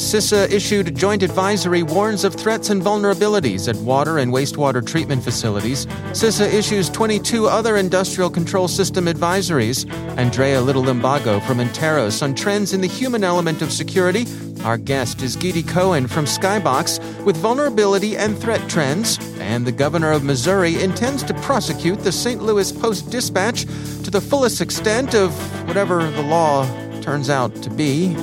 [0.00, 5.84] CISA issued joint advisory warns of threats and vulnerabilities at water and wastewater treatment facilities.
[6.12, 9.86] CISA issues 22 other industrial control system advisories.
[10.16, 14.24] Andrea Little Limbago from Interos on trends in the human element of security.
[14.64, 19.18] Our guest is Gidi Cohen from Skybox with vulnerability and threat trends.
[19.38, 22.42] And the governor of Missouri intends to prosecute the St.
[22.42, 23.66] Louis Post Dispatch
[24.02, 25.30] to the fullest extent of
[25.68, 26.64] whatever the law
[27.02, 28.16] turns out to be.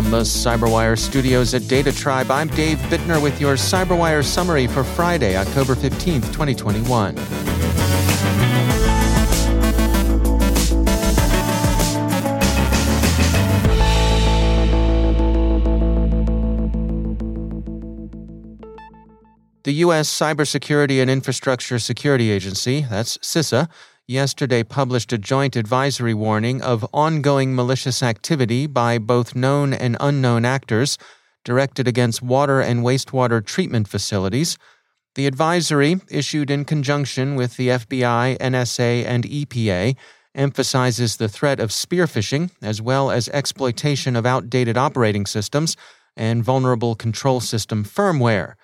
[0.00, 4.82] From the CyberWire studios at Data Tribe, I'm Dave Bittner with your CyberWire summary for
[4.82, 7.14] Friday, October 15th, 2021.
[19.64, 20.08] The U.S.
[20.08, 23.68] Cybersecurity and Infrastructure Security Agency, that's CISA,
[24.10, 30.44] yesterday published a joint advisory warning of ongoing malicious activity by both known and unknown
[30.44, 30.98] actors
[31.44, 34.58] directed against water and wastewater treatment facilities.
[35.14, 39.96] The advisory, issued in conjunction with the FBI, NSA, and EPA,
[40.34, 45.76] emphasizes the threat of spear phishing as well as exploitation of outdated operating systems
[46.16, 48.54] and vulnerable control system firmware.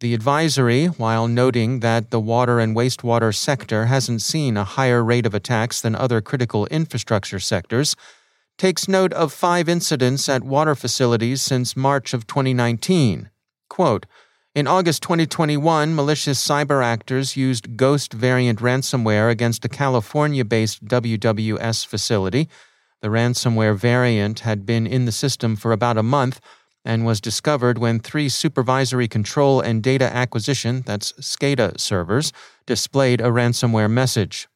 [0.00, 5.26] The advisory, while noting that the water and wastewater sector hasn't seen a higher rate
[5.26, 7.96] of attacks than other critical infrastructure sectors,
[8.58, 13.30] takes note of five incidents at water facilities since March of 2019.
[13.68, 14.06] Quote,
[14.54, 21.84] in August 2021, malicious cyber actors used Ghost variant ransomware against a California based WWS
[21.84, 22.48] facility.
[23.02, 26.40] The ransomware variant had been in the system for about a month
[26.84, 32.32] and was discovered when three supervisory control and data acquisition, that's SCADA servers,
[32.66, 34.48] displayed a ransomware message.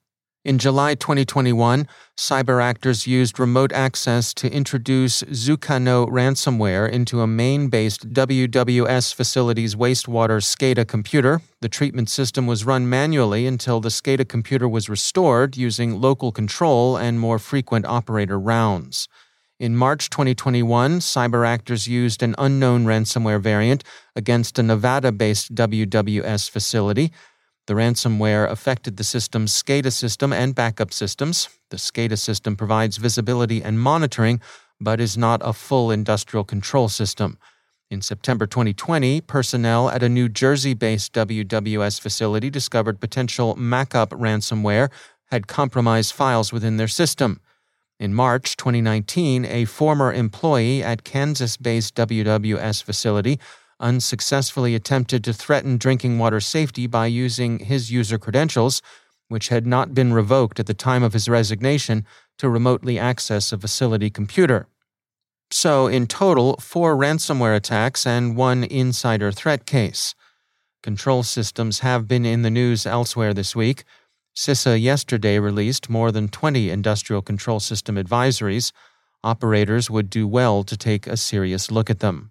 [0.45, 7.69] In July 2021, cyber actors used remote access to introduce Zucano ransomware into a Maine
[7.69, 11.43] based WWS facility's wastewater SCADA computer.
[11.61, 16.97] The treatment system was run manually until the SCADA computer was restored using local control
[16.97, 19.09] and more frequent operator rounds.
[19.63, 23.85] In March 2021, cyber actors used an unknown ransomware variant
[24.17, 27.13] against a Nevada based WWS facility.
[27.69, 31.49] The ransomware affected the system's SCADA system and backup systems.
[31.71, 34.41] The SCADA system provides visibility and monitoring,
[34.81, 37.39] but is not a full industrial control system.
[37.89, 44.91] In September 2020, personnel at a New Jersey based WWS facility discovered potential Makop ransomware
[45.27, 47.41] had compromised files within their system.
[48.03, 53.39] In March 2019, a former employee at Kansas based WWS facility
[53.79, 58.83] unsuccessfully attempted to threaten drinking water safety by using his user credentials,
[59.29, 62.05] which had not been revoked at the time of his resignation,
[62.39, 64.67] to remotely access a facility computer.
[65.53, 70.17] So, in total, four ransomware attacks and one insider threat case.
[70.83, 73.85] Control systems have been in the news elsewhere this week.
[74.35, 78.73] CISA yesterday released more than 20 industrial control system advisories.
[79.23, 82.31] Operators would do well to take a serious look at them.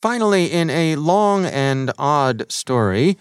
[0.00, 3.16] Finally, in a long and odd story,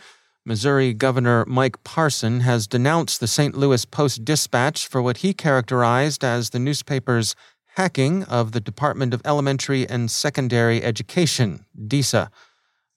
[0.46, 3.56] Missouri Governor Mike Parson has denounced the St.
[3.56, 7.36] Louis Post Dispatch for what he characterized as the newspaper's
[7.76, 12.28] hacking of the Department of Elementary and Secondary Education, DESE.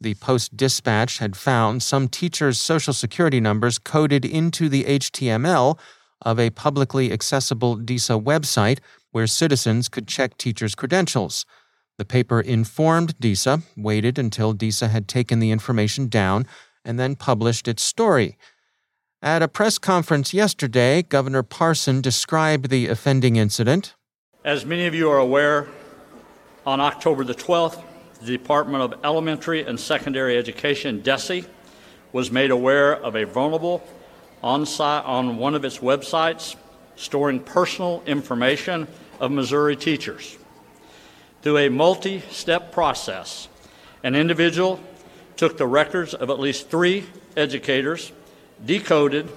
[0.00, 5.76] The Post Dispatch had found some teachers' social security numbers coded into the HTML
[6.22, 8.78] of a publicly accessible DESE website
[9.10, 11.44] where citizens could check teachers' credentials.
[11.96, 16.46] The paper informed DESE, waited until DESE had taken the information down,
[16.84, 18.38] and then published its story.
[19.20, 23.96] At a press conference yesterday, Governor Parson described the offending incident.
[24.44, 25.66] As many of you are aware,
[26.64, 27.82] on October the 12th,
[28.20, 31.46] the Department of Elementary and Secondary Education, DESE,
[32.12, 33.86] was made aware of a vulnerable
[34.42, 36.56] on, site, on one of its websites
[36.96, 38.88] storing personal information
[39.20, 40.36] of Missouri teachers.
[41.42, 43.48] Through a multi step process,
[44.02, 44.80] an individual
[45.36, 47.04] took the records of at least three
[47.36, 48.12] educators,
[48.64, 49.28] decoded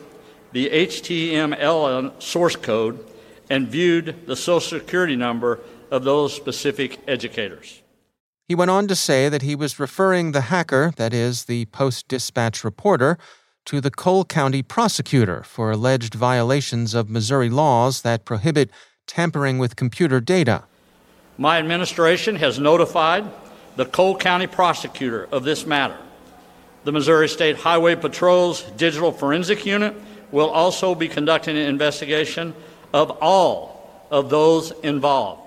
[0.51, 3.05] the HTML source code,
[3.49, 5.59] and viewed the Social Security number
[5.91, 7.81] of those specific educators.
[8.51, 12.09] He went on to say that he was referring the hacker, that is, the Post
[12.09, 13.17] Dispatch reporter,
[13.63, 18.69] to the Cole County prosecutor for alleged violations of Missouri laws that prohibit
[19.07, 20.65] tampering with computer data.
[21.37, 23.23] My administration has notified
[23.77, 25.97] the Cole County prosecutor of this matter.
[26.83, 29.95] The Missouri State Highway Patrol's Digital Forensic Unit
[30.29, 32.53] will also be conducting an investigation
[32.93, 35.40] of all of those involved.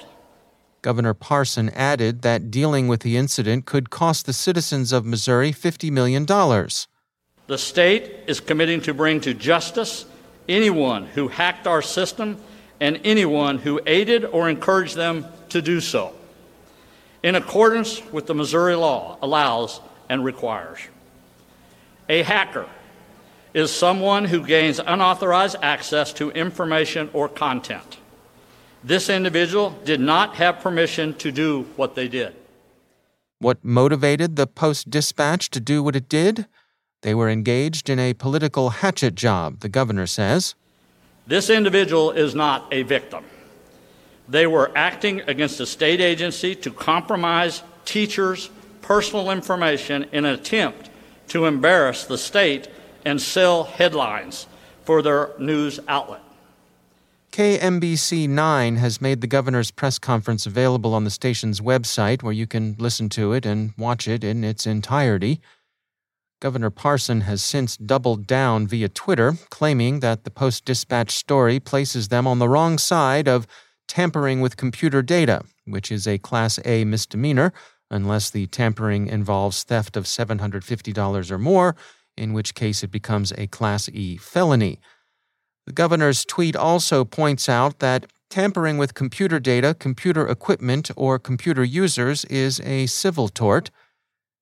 [0.84, 5.90] Governor Parson added that dealing with the incident could cost the citizens of Missouri $50
[5.90, 6.26] million.
[6.26, 10.04] The state is committing to bring to justice
[10.46, 12.36] anyone who hacked our system
[12.80, 16.12] and anyone who aided or encouraged them to do so,
[17.22, 19.80] in accordance with the Missouri law allows
[20.10, 20.80] and requires.
[22.10, 22.68] A hacker
[23.54, 27.96] is someone who gains unauthorized access to information or content.
[28.84, 32.36] This individual did not have permission to do what they did.
[33.38, 36.46] What motivated the Post Dispatch to do what it did?
[37.00, 40.54] They were engaged in a political hatchet job, the governor says.
[41.26, 43.24] This individual is not a victim.
[44.28, 48.50] They were acting against a state agency to compromise teachers'
[48.82, 50.90] personal information in an attempt
[51.28, 52.68] to embarrass the state
[53.06, 54.46] and sell headlines
[54.84, 56.20] for their news outlet.
[57.34, 62.46] KMBC 9 has made the governor's press conference available on the station's website where you
[62.46, 65.40] can listen to it and watch it in its entirety.
[66.40, 72.06] Governor Parson has since doubled down via Twitter, claiming that the Post Dispatch story places
[72.06, 73.48] them on the wrong side of
[73.88, 77.52] tampering with computer data, which is a Class A misdemeanor
[77.90, 81.74] unless the tampering involves theft of $750 or more,
[82.16, 84.78] in which case it becomes a Class E felony.
[85.66, 91.64] The governor's tweet also points out that tampering with computer data, computer equipment, or computer
[91.64, 93.70] users is a civil tort.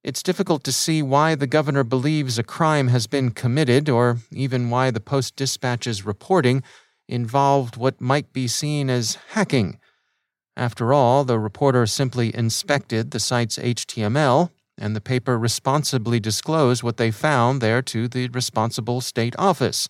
[0.03, 4.69] It's difficult to see why the governor believes a crime has been committed, or even
[4.69, 6.63] why the Post Dispatch's reporting
[7.09, 9.79] involved what might be seen as hacking.
[10.57, 16.97] After all, the reporter simply inspected the site's HTML, and the paper responsibly disclosed what
[16.97, 19.89] they found there to the responsible state office.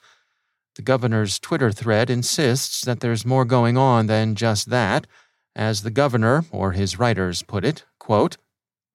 [0.76, 5.06] The governor's Twitter thread insists that there's more going on than just that.
[5.54, 8.38] As the governor, or his writers, put it, quote,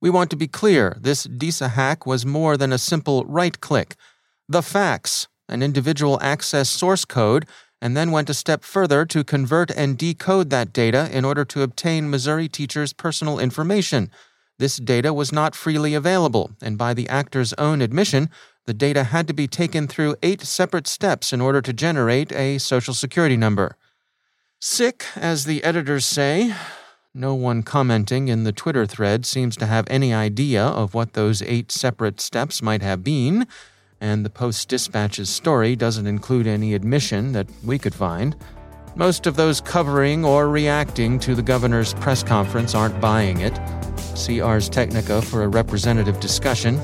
[0.01, 3.95] We want to be clear this DESE hack was more than a simple right click.
[4.49, 7.45] The facts, an individual access source code
[7.81, 11.61] and then went a step further to convert and decode that data in order to
[11.61, 14.09] obtain Missouri teachers' personal information.
[14.59, 18.29] This data was not freely available, and by the actor's own admission,
[18.67, 22.59] the data had to be taken through eight separate steps in order to generate a
[22.59, 23.77] Social Security number.
[24.59, 26.53] Sic, as the editors say.
[27.13, 31.41] No one commenting in the Twitter thread seems to have any idea of what those
[31.41, 33.47] eight separate steps might have been
[34.01, 38.35] and the Post Dispatch's story doesn't include any admission that we could find.
[38.95, 43.57] Most of those covering or reacting to the governor's press conference aren't buying it.
[44.15, 46.79] See Ars Technica for a representative discussion.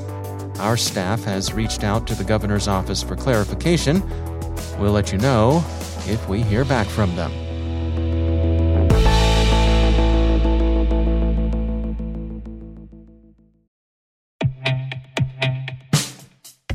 [0.58, 4.02] Our staff has reached out to the governor's office for clarification.
[4.78, 5.64] We'll let you know
[6.06, 7.32] if we hear back from them.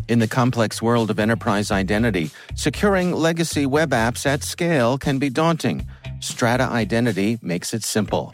[0.10, 5.30] In the complex world of enterprise identity, securing legacy web apps at scale can be
[5.30, 5.86] daunting.
[6.20, 8.34] Strata Identity makes it simple.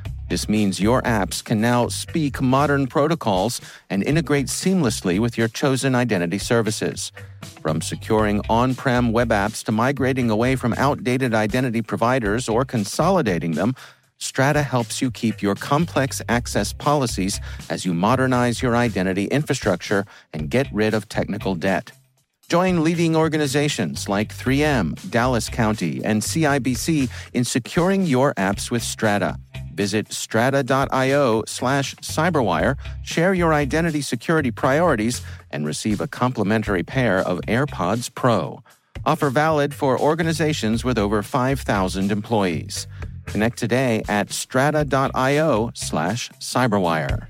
[0.31, 3.59] this means your apps can now speak modern protocols
[3.89, 7.11] and integrate seamlessly with your chosen identity services.
[7.61, 13.55] From securing on prem web apps to migrating away from outdated identity providers or consolidating
[13.55, 13.75] them,
[14.19, 20.49] Strata helps you keep your complex access policies as you modernize your identity infrastructure and
[20.49, 21.91] get rid of technical debt.
[22.51, 29.37] Join leading organizations like 3M, Dallas County, and CIBC in securing your apps with Strata.
[29.73, 37.39] Visit strata.io slash cyberwire, share your identity security priorities, and receive a complimentary pair of
[37.47, 38.61] AirPods Pro.
[39.05, 42.85] Offer valid for organizations with over 5,000 employees.
[43.27, 47.29] Connect today at strata.io slash cyberwire.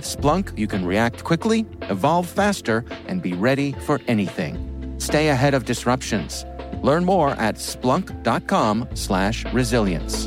[0.00, 4.94] With Splunk, you can react quickly, evolve faster, and be ready for anything.
[4.96, 6.46] Stay ahead of disruptions.
[6.82, 10.24] Learn more at splunk.com/resilience.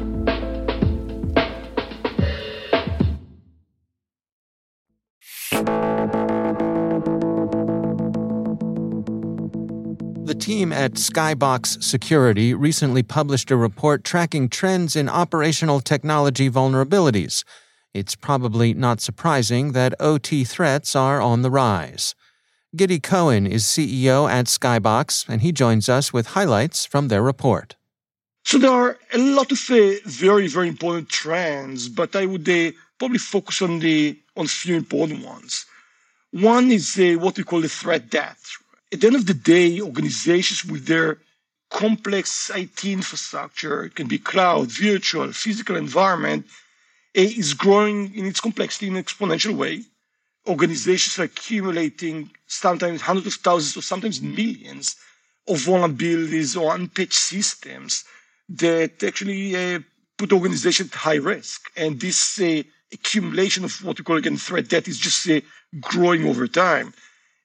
[10.24, 17.44] The team at Skybox Security recently published a report tracking trends in operational technology vulnerabilities
[17.93, 22.15] it's probably not surprising that OT threats are on the rise.
[22.75, 27.75] Gidi Cohen is CEO at Skybox, and he joins us with highlights from their report.
[28.45, 32.71] So there are a lot of uh, very, very important trends, but I would uh,
[32.97, 35.65] probably focus on the on a few important ones.
[36.31, 38.38] One is uh, what we call the threat debt.
[38.91, 41.19] At the end of the day, organizations with their
[41.69, 46.45] complex IT infrastructure, it can be cloud, virtual, physical environment,
[47.13, 49.82] is growing in its complexity in an exponential way.
[50.48, 54.96] Organizations are accumulating sometimes hundreds of thousands or sometimes millions
[55.48, 58.03] of vulnerabilities or unpatched systems
[58.50, 59.79] that actually uh,
[60.17, 61.72] put organizations at high risk.
[61.77, 65.41] And this uh, accumulation of what we call again threat debt is just uh,
[65.82, 66.93] growing over time.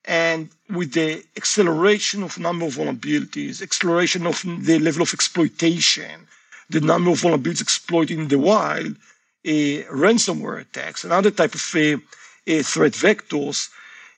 [0.05, 6.27] And with the acceleration of number of vulnerabilities, acceleration of the level of exploitation,
[6.71, 8.97] the number of vulnerabilities exploited in the wild,
[9.91, 12.01] ransomware attacks and other type of threat
[12.47, 13.69] vectors,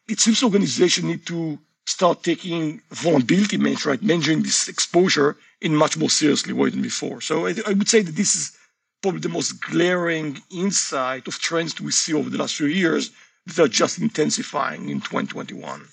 [0.08, 5.96] it seems organizations need to start taking vulnerability management, right, managing this exposure in much
[5.96, 7.20] more seriously way than before.
[7.20, 8.56] So I, I, would say that this is
[9.02, 13.10] probably the most glaring insight of trends we see over the last few years
[13.46, 15.86] that are just intensifying in 2021.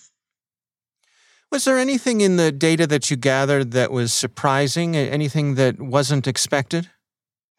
[1.52, 4.98] Was there anything in the data that you gathered that was surprising?
[4.98, 6.90] Anything that wasn't expected?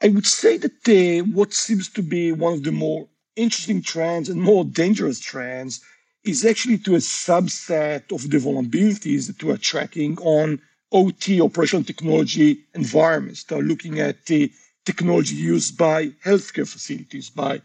[0.01, 4.41] I would say that what seems to be one of the more interesting trends and
[4.41, 5.81] more dangerous trends
[6.25, 10.61] is actually to a subset of the vulnerabilities that we are tracking on
[10.93, 13.45] OT, operational technology environments.
[13.45, 14.53] They're looking at the
[14.85, 17.57] technology used by healthcare facilities, by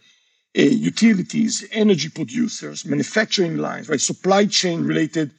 [0.58, 5.32] uh, utilities, energy producers, manufacturing lines, right, supply chain related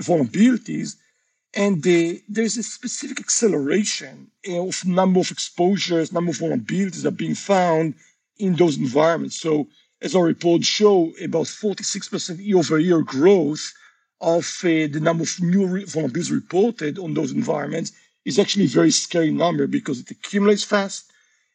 [0.00, 0.96] vulnerabilities
[1.54, 7.22] and the, there's a specific acceleration of number of exposures, number of vulnerabilities that are
[7.24, 7.94] being found
[8.38, 9.40] in those environments.
[9.40, 9.68] So
[10.00, 13.72] as our reports show, about 46% year-over-year growth
[14.20, 17.92] of uh, the number of new vulnerabilities reported on those environments
[18.24, 21.10] is actually a very scary number because it accumulates fast.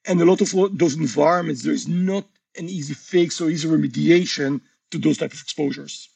[0.05, 2.25] And a lot of those environments, there is not
[2.57, 4.61] an easy fix or easy remediation
[4.91, 6.09] to those type of exposures.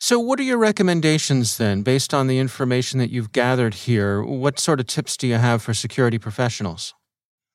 [0.00, 4.22] So, what are your recommendations then, based on the information that you've gathered here?
[4.22, 6.94] What sort of tips do you have for security professionals?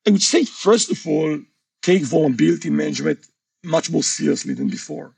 [0.06, 1.40] I would say, first of all,
[1.82, 3.26] take vulnerability management
[3.62, 5.14] much more seriously than before.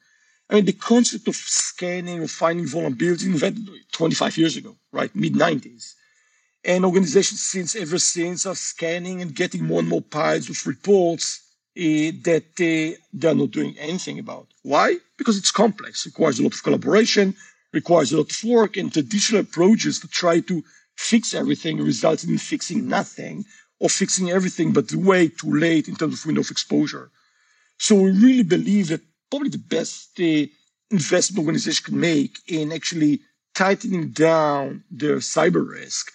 [0.49, 5.15] I mean, the concept of scanning or finding vulnerabilities invented 25 years ago, right?
[5.17, 5.95] Mid 90s.
[6.65, 11.41] And organizations since ever since are scanning and getting more and more piles of reports
[11.77, 14.47] uh, that uh, they're not doing anything about.
[14.63, 14.97] Why?
[15.19, 17.35] Because it's complex, requires a lot of collaboration,
[17.73, 20.63] requires a lot of work, and traditional approaches to try to
[20.97, 23.45] fix everything results in fixing nothing
[23.79, 27.11] or fixing everything, but way too late in terms of window of exposure.
[27.79, 30.47] So we really believe that probably the best uh,
[30.91, 33.21] investment organization can make in actually
[33.55, 36.11] tightening down their cyber risk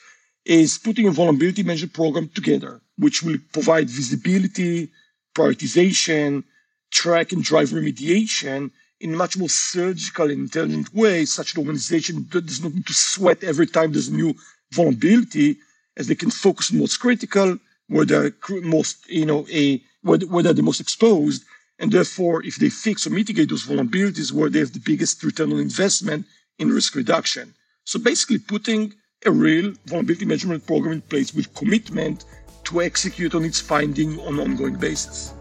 [0.46, 4.90] is putting a vulnerability management program together, which will provide visibility,
[5.34, 6.44] prioritization,
[6.92, 8.72] track and drive remediation
[9.02, 12.94] in a much more surgical and intelligent way, such an organization does not need to
[12.94, 14.34] sweat every time there's a new
[14.72, 15.58] vulnerability,
[15.98, 17.58] as they can focus on what's critical,
[17.88, 21.44] where they're most, you know, a where, where they're the most exposed,
[21.80, 25.52] and therefore, if they fix or mitigate those vulnerabilities, where they have the biggest return
[25.52, 26.26] on investment
[26.60, 27.54] in risk reduction.
[27.86, 28.94] So basically, putting
[29.26, 32.24] a real vulnerability management program in place with commitment
[32.72, 35.34] to execute on its finding on an ongoing basis.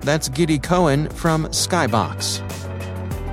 [0.00, 2.40] That's Gidi Cohen from Skybox.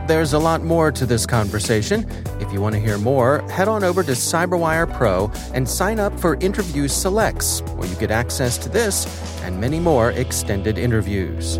[0.07, 2.09] There's a lot more to this conversation.
[2.39, 6.19] If you want to hear more, head on over to CyberWire Pro and sign up
[6.19, 9.05] for Interview Selects, where you get access to this
[9.43, 11.59] and many more extended interviews.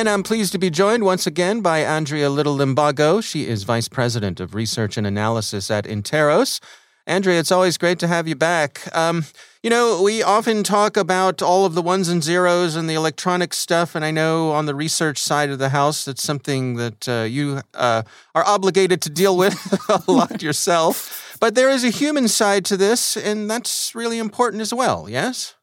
[0.00, 3.22] And I'm pleased to be joined once again by Andrea Little Limbago.
[3.22, 6.58] She is Vice President of Research and Analysis at Interos.
[7.06, 8.80] Andrea, it's always great to have you back.
[8.96, 9.26] Um,
[9.62, 13.52] you know, we often talk about all of the ones and zeros and the electronic
[13.52, 17.26] stuff, and I know on the research side of the house, that's something that uh,
[17.28, 18.00] you uh,
[18.34, 19.54] are obligated to deal with
[20.08, 21.36] a lot yourself.
[21.40, 25.56] But there is a human side to this, and that's really important as well, yes?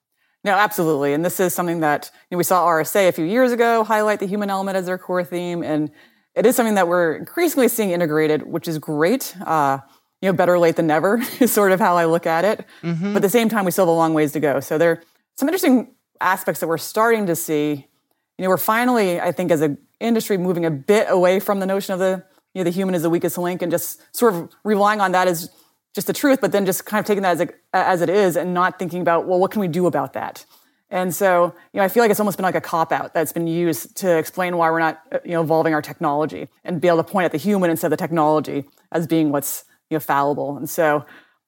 [0.47, 1.11] No, absolutely.
[1.11, 4.21] And this is something that you know, we saw RSA a few years ago highlight
[4.21, 5.61] the human element as their core theme.
[5.61, 5.91] And
[6.35, 9.35] it is something that we're increasingly seeing integrated, which is great.
[9.45, 9.79] Uh,
[10.21, 12.65] you know, better late than never is sort of how I look at it.
[12.81, 13.11] Mm-hmm.
[13.11, 14.61] But at the same time, we still have a long ways to go.
[14.61, 15.03] So there are
[15.35, 17.85] some interesting aspects that we're starting to see.
[18.37, 21.65] You know, we're finally, I think, as an industry, moving a bit away from the
[21.65, 24.49] notion of the you know the human is the weakest link and just sort of
[24.63, 25.49] relying on that as
[25.97, 28.35] just the truth, but then just kind of taking that as, a, as it is
[28.35, 30.45] and not thinking about, well, what can we do about that?
[30.91, 33.33] And so, you know, I feel like it's almost been like a cop out that's
[33.33, 36.87] been used to explain why we're not, uh, you know, evolving our technology and be
[36.87, 39.99] able to point at the human instead of the technology as being what's, you know,
[39.99, 40.55] fallible.
[40.55, 41.03] And so,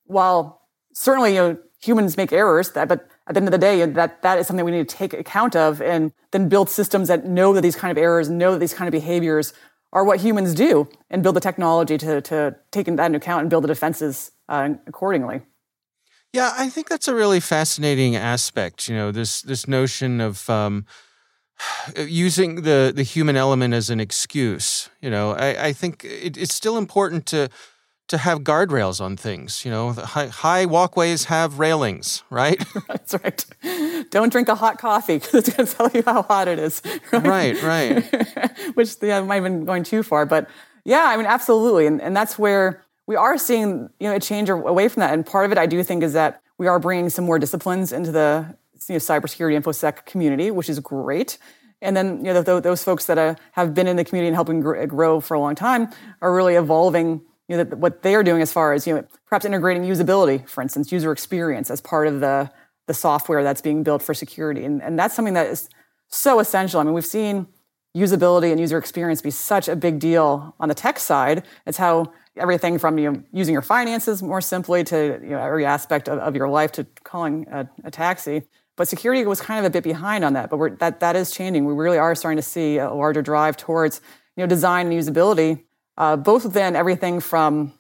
[0.06, 3.86] while certainly, you know, humans make errors, that, but at the end of the day,
[3.86, 7.26] that that is something we need to take account of and then build systems that
[7.26, 9.54] know that these kind of errors, know that these kind of behaviors
[9.94, 13.50] are what humans do and build the technology to, to take that into account and
[13.50, 15.42] build the defenses uh, accordingly.
[16.34, 18.88] Yeah, I think that's a really fascinating aspect.
[18.88, 20.86] You know, this this notion of um,
[21.98, 24.90] using the the human element as an excuse.
[25.02, 27.50] You know, I, I think it, it's still important to
[28.10, 29.66] to have guardrails on things.
[29.66, 32.62] You know, high, high, walkways have railings, right?
[32.88, 33.46] That's right.
[34.12, 36.82] Don't drink a hot coffee because it's going to tell you how hot it is.
[37.12, 38.12] Right, right.
[38.14, 38.52] right.
[38.76, 40.48] Which yeah, might have been going too far, but
[40.86, 44.50] yeah, I mean, absolutely, and and that's where we are seeing you know a change
[44.50, 45.16] away from that.
[45.16, 47.92] And part of it, I do think, is that we are bringing some more disciplines
[47.92, 48.56] into the
[48.88, 51.40] you know, cybersecurity infosec community, which is great.
[51.82, 54.60] And then you know those folks that uh, have been in the community and helping
[54.62, 55.90] grow for a long time
[56.22, 59.44] are really evolving you know, what they are doing as far as you know, perhaps
[59.44, 62.52] integrating usability, for instance, user experience as part of the
[62.86, 65.68] the software that's being built for security, and and that's something that is
[66.10, 66.80] so essential.
[66.80, 67.48] I mean, we've seen
[67.96, 71.44] usability and user experience be such a big deal on the tech side.
[71.66, 75.66] It's how everything from you know, using your finances more simply to you know, every
[75.66, 78.44] aspect of, of your life to calling a, a, taxi.
[78.78, 81.66] But security was kind of a bit behind on that, but that that is changing.
[81.66, 84.00] We really are starting to see a larger drive towards
[84.38, 85.64] you know design and usability
[86.00, 87.74] uh, both within everything from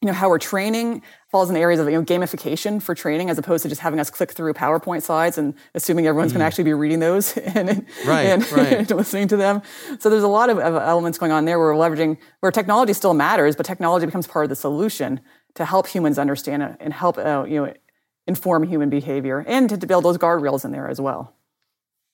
[0.00, 3.38] you know how we're training falls in areas of you know, gamification for training as
[3.38, 6.34] opposed to just having us click through PowerPoint slides and assuming everyone's mm.
[6.34, 8.72] going to actually be reading those and, right, and, right.
[8.72, 9.62] and, listening to them.
[10.00, 12.92] So there's a lot of, of, elements going on there where we're leveraging where technology
[12.92, 15.20] still matters, but technology becomes part of the solution
[15.54, 17.72] to help humans understand it and help uh, you know
[18.26, 21.34] inform human behavior and to, to build those guardrails in there as well.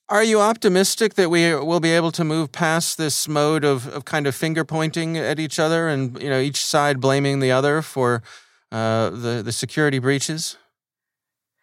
[0.09, 4.05] Are you optimistic that we will be able to move past this mode of, of
[4.05, 7.81] kind of finger pointing at each other and you know each side blaming the other
[7.81, 8.21] for
[8.71, 10.57] uh, the the security breaches?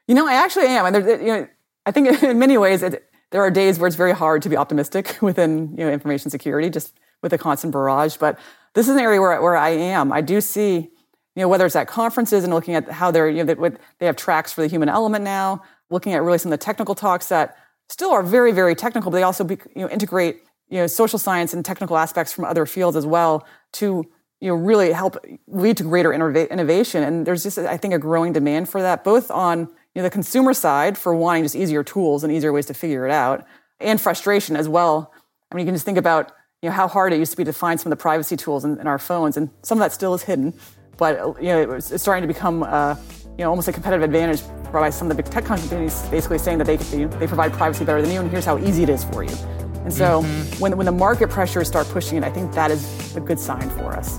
[0.07, 1.49] You know, I actually am, and there, you know,
[1.87, 4.57] I think in many ways it, there are days where it's very hard to be
[4.57, 8.17] optimistic within you know information security, just with a constant barrage.
[8.17, 8.39] But
[8.75, 10.13] this is an area where where I am.
[10.13, 10.91] I do see, you
[11.37, 14.17] know, whether it's at conferences and looking at how they're you know they, they have
[14.17, 17.57] tracks for the human element now, looking at really some of the technical talks that
[17.89, 21.19] still are very very technical, but they also be, you know integrate you know social
[21.19, 24.05] science and technical aspects from other fields as well to
[24.41, 25.17] you know really help
[25.47, 27.03] lead to greater innovation.
[27.03, 30.11] And there's just I think a growing demand for that, both on you know, the
[30.11, 33.47] consumer side for wanting just easier tools and easier ways to figure it out,
[33.81, 35.13] and frustration as well.
[35.51, 37.45] I mean, you can just think about you know how hard it used to be
[37.45, 39.93] to find some of the privacy tools in, in our phones, and some of that
[39.93, 40.53] still is hidden.
[40.97, 42.97] But you know, it's, starting to become uh,
[43.39, 44.43] you know almost a competitive advantage
[44.73, 48.03] by some of the big tech companies basically saying that they they provide privacy better
[48.03, 49.64] than you, and here's how easy it is for you.
[49.85, 50.61] And so mm-hmm.
[50.61, 53.69] when when the market pressures start pushing it, I think that is a good sign
[53.71, 54.19] for us.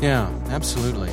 [0.00, 1.10] Yeah, absolutely.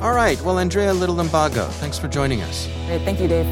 [0.00, 0.40] All right.
[0.42, 1.20] Well, Andrea Little
[1.68, 2.68] thanks for joining us.
[2.86, 3.02] Great.
[3.02, 3.46] Thank you, Dave.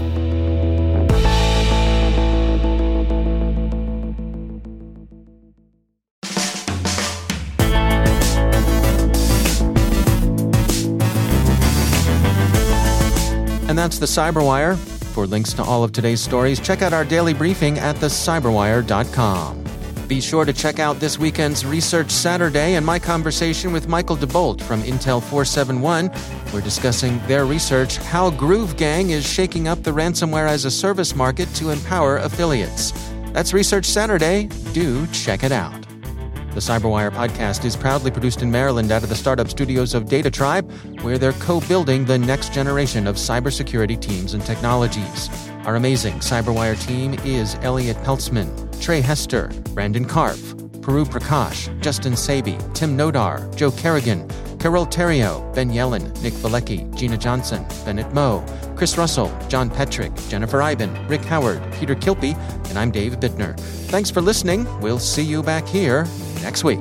[13.68, 14.76] And that's the Cyberwire.
[15.14, 19.60] For links to all of today's stories, check out our daily briefing at thecyberwire.com.
[20.11, 24.61] Be sure to check out this weekend's Research Saturday and my conversation with Michael DeBolt
[24.61, 26.11] from Intel 471.
[26.53, 31.14] We're discussing their research, how Groove Gang is shaking up the ransomware as a service
[31.14, 32.92] market to empower affiliates.
[33.33, 34.49] That's Research Saturday.
[34.73, 35.81] Do check it out.
[36.55, 40.29] The Cyberwire podcast is proudly produced in Maryland out of the startup studios of Data
[40.29, 40.68] Tribe,
[41.03, 45.49] where they're co building the next generation of cybersecurity teams and technologies.
[45.66, 48.49] Our amazing Cyberwire team is Elliot Peltzman,
[48.81, 54.27] Trey Hester, Brandon Karpf, Puru Prakash, Justin Sabie, Tim Nodar, Joe Kerrigan,
[54.59, 58.44] Carole Theriault, Ben Yellen, Nick Veliky, Gina Johnson, Bennett Moe,
[58.75, 62.35] Chris Russell, John Petrick, Jennifer Eiben, Rick Howard, Peter Kilpe,
[62.70, 63.59] and I'm Dave Bittner.
[63.90, 64.66] Thanks for listening.
[64.81, 66.07] We'll see you back here
[66.42, 66.81] next week.